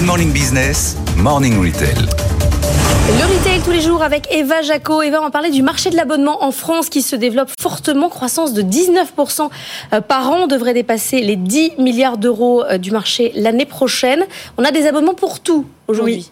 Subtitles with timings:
[0.00, 1.94] Good Morning Business, Morning Retail.
[1.94, 5.02] Le retail tous les jours avec Eva Jaco.
[5.02, 8.54] Eva, on va parler du marché de l'abonnement en France qui se développe fortement, croissance
[8.54, 9.50] de 19%
[9.92, 10.44] euh, par an.
[10.44, 14.24] On devrait dépasser les 10 milliards d'euros euh, du marché l'année prochaine.
[14.56, 16.14] On a des abonnements pour tout aujourd'hui.
[16.14, 16.30] Oui,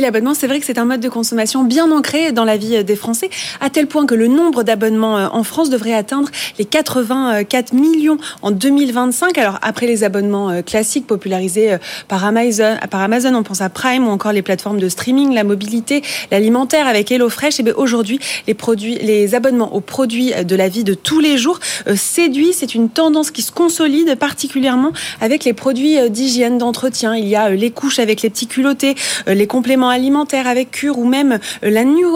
[0.00, 2.96] l'abonnement, c'est vrai que c'est un mode de consommation bien ancré dans la vie des
[2.96, 6.28] Français, à tel point que le nombre d'abonnements euh, en France devrait atteindre
[6.58, 9.36] les 84 millions en 2025.
[9.38, 11.78] Alors, après les abonnements euh, classiques popularisés euh,
[12.08, 15.44] par Amazon, par Amazon, on pense à Prime ou encore les plateformes de streaming, la
[15.44, 17.60] mobilité, l'alimentaire avec HelloFresh.
[17.60, 21.38] Et bien aujourd'hui, les produits, les abonnements aux produits de la vie de tous les
[21.38, 21.60] jours
[21.94, 22.52] séduit.
[22.52, 27.14] C'est une tendance qui se consolide particulièrement avec les produits d'hygiène, d'entretien.
[27.16, 28.94] Il y a les couches avec les petits culottés,
[29.26, 31.70] les compléments alimentaires avec Cure ou même euh,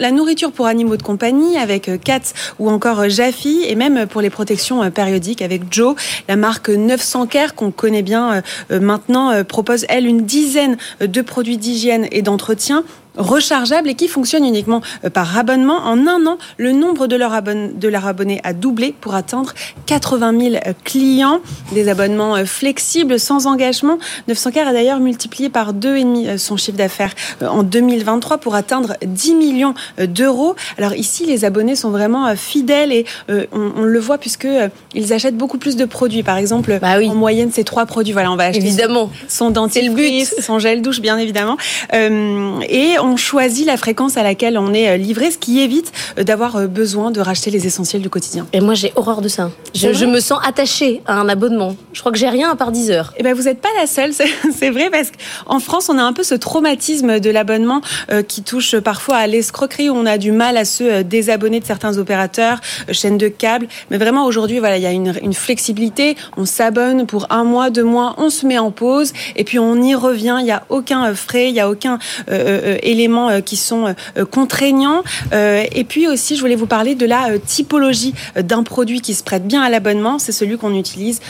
[0.00, 4.06] la, nourriture pour animaux de compagnie avec Cats euh, ou encore euh, Jaffi et même
[4.06, 5.96] pour les protections périodiques avec Joe.
[6.28, 12.06] La marque 900 Care qu'on connaît bien maintenant propose elle une dizaine de produits d'hygiène
[12.10, 12.84] et d'entretien
[13.16, 15.78] rechargeable et qui fonctionne uniquement euh, par abonnement.
[15.78, 19.52] En un an, le nombre de leurs abonnés, a doublé pour atteindre
[19.86, 21.40] 80 000 euh, clients.
[21.72, 23.98] Des abonnements euh, flexibles, sans engagement.
[24.28, 28.94] 900 a d'ailleurs multiplié par deux et demi son chiffre d'affaires en 2023 pour atteindre
[29.04, 30.54] 10 millions d'euros.
[30.78, 34.48] Alors ici, les abonnés sont vraiment fidèles et on, le voit puisque
[34.94, 36.22] ils achètent beaucoup plus de produits.
[36.22, 38.12] Par exemple, bah en moyenne, c'est trois produits.
[38.12, 39.10] Voilà, on va acheter évidemment.
[39.28, 41.56] son dentifrice, son gel douche, bien évidemment.
[41.92, 46.24] et on choisit la fréquence à laquelle on est euh, livré, ce qui évite euh,
[46.24, 48.46] d'avoir euh, besoin de racheter les essentiels du quotidien.
[48.52, 49.50] Et moi, j'ai horreur de ça.
[49.74, 51.76] Je, me sens attachée à un abonnement.
[51.92, 53.12] Je crois que j'ai rien à part 10 heures.
[53.14, 54.12] Et eh ben, vous n'êtes pas la seule,
[54.58, 57.80] c'est vrai, parce qu'en France, on a un peu ce traumatisme de l'abonnement
[58.28, 61.98] qui touche parfois à l'escroquerie, où on a du mal à se désabonner de certains
[61.98, 63.68] opérateurs, chaînes de câbles.
[63.90, 66.16] Mais vraiment, aujourd'hui, voilà, il y a une, une flexibilité.
[66.36, 69.82] On s'abonne pour un mois, deux mois, on se met en pause, et puis on
[69.82, 70.36] y revient.
[70.40, 71.98] Il n'y a aucun frais, il n'y a aucun
[72.30, 75.02] euh, éléments euh, qui sont euh, contraignants.
[75.32, 79.22] Euh, et puis aussi, je voulais vous parler de la typologie d'un produit qui se
[79.22, 80.18] prête bien à l'abonnement.
[80.18, 81.20] C'est celui qu'on utilise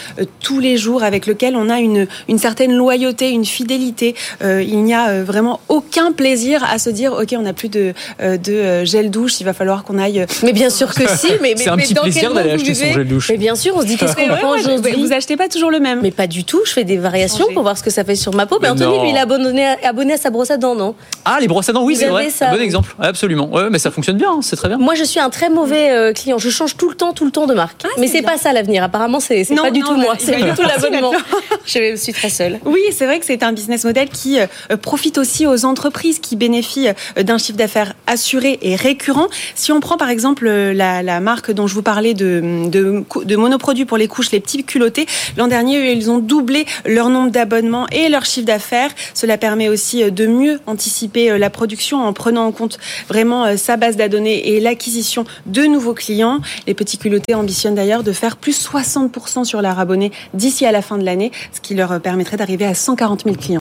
[0.41, 4.15] tous les jours, avec lequel on a une, une certaine loyauté, une fidélité.
[4.43, 8.84] il n'y a vraiment aucun plaisir à se dire, ok, on n'a plus de, de
[8.84, 10.26] gel douche, il va falloir qu'on aille.
[10.43, 11.28] Mais bien sûr que si.
[11.43, 13.28] Mais, c'est un petit plaisir d'aller acheter son gel douche.
[13.31, 14.94] Mais bien sûr, on se dit qu'est-ce qu'on prend aujourd'hui.
[14.97, 16.00] Vous achetez pas toujours le même.
[16.03, 16.62] Mais pas du tout.
[16.65, 18.59] Je fais des variations pour voir ce que ça fait sur ma peau.
[18.60, 20.94] Mais, Anthony, lui, il est abonné à, abonné à sa brosse à dents, non?
[21.25, 22.28] Ah, les brosses à dents, oui, c'est vrai.
[22.50, 22.94] Bon exemple.
[23.00, 23.49] absolument.
[23.49, 24.77] Ouais, mais ça fonctionne bien, hein, c'est très bien.
[24.77, 26.37] Moi, je suis un très mauvais euh, client.
[26.37, 27.83] Je change tout le temps, tout le temps de marque.
[27.84, 28.83] Ah, mais c'est pas ça l'avenir.
[28.83, 30.15] Apparemment, c'est pas du tout moi.
[30.19, 31.12] C'est pas du tout l'abonnement.
[31.67, 32.61] je suis très seule.
[32.67, 36.37] Oui, c'est vrai que c'est un business model qui euh, profite aussi aux entreprises qui
[36.37, 39.28] bénéficient euh, d'un chiffre d'affaires assuré et récurrent.
[39.55, 43.87] Si on prend par exemple la, marque dont je vous parlais de, de, de monoproduits
[43.87, 45.06] pour les couches, les petits culottés,
[45.38, 48.91] l'an dernier, ils ont doublé leur nombre d'abonnements et leur chiffre d'affaires.
[49.15, 53.76] Cela permet aussi de mieux anticiper la production en prenant en compte vraiment euh, sa
[53.76, 56.40] base de données et l'acquisition de nouveaux clients.
[56.66, 60.82] Les petits culottés ambitionnent d'ailleurs de faire plus 60% sur leur abonné d'ici à la
[60.82, 63.54] fin de l'année, ce qui leur permettrait d'arriver à 140 000 clients.